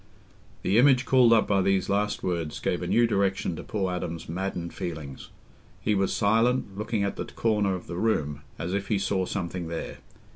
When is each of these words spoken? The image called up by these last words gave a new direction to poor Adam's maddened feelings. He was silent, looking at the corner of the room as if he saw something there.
The 0.63 0.79
image 0.79 1.05
called 1.05 1.31
up 1.31 1.47
by 1.47 1.61
these 1.61 1.87
last 1.87 2.23
words 2.23 2.59
gave 2.59 2.81
a 2.81 2.87
new 2.87 3.05
direction 3.05 3.55
to 3.55 3.63
poor 3.63 3.93
Adam's 3.93 4.27
maddened 4.27 4.73
feelings. 4.73 5.29
He 5.79 5.93
was 5.93 6.11
silent, 6.11 6.75
looking 6.75 7.03
at 7.03 7.17
the 7.17 7.25
corner 7.25 7.75
of 7.75 7.85
the 7.85 7.97
room 7.97 8.41
as 8.57 8.73
if 8.73 8.87
he 8.87 8.97
saw 8.97 9.27
something 9.27 9.67
there. 9.67 9.99